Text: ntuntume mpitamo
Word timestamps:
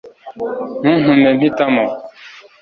ntuntume 0.81 1.29
mpitamo 1.37 1.83